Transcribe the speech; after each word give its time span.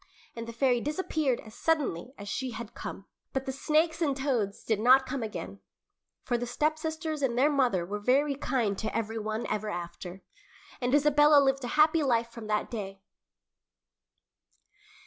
And 0.35 0.47
the 0.47 0.51
fairy 0.51 0.81
disappeared 0.81 1.39
as 1.41 1.53
suddenly 1.53 2.15
as 2.17 2.27
she 2.27 2.49
had 2.53 2.73
come. 2.73 3.05
But 3.33 3.45
the 3.45 3.51
snakes 3.51 4.01
and 4.01 4.17
toads 4.17 4.63
did 4.63 4.79
not 4.79 5.05
come 5.05 5.21
again, 5.21 5.59
for 6.23 6.39
the 6.39 6.47
stepsisters 6.47 7.21
and 7.21 7.37
their 7.37 7.51
mother 7.51 7.85
were 7.85 7.99
very 7.99 8.33
kind 8.33 8.75
to 8.79 8.97
every 8.97 9.19
one 9.19 9.45
ever 9.45 9.69
after, 9.69 10.23
and 10.81 10.95
Isabella 10.95 11.39
lived 11.39 11.63
a 11.63 11.67
happy 11.77 12.01
life 12.01 12.31
from 12.31 12.47
that 12.47 12.71
day. 12.71 13.03